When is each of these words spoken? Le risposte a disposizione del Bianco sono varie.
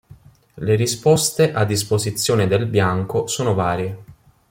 Le 0.55 0.73
risposte 0.75 1.53
a 1.53 1.63
disposizione 1.63 2.47
del 2.47 2.65
Bianco 2.65 3.27
sono 3.27 3.53
varie. 3.53 3.97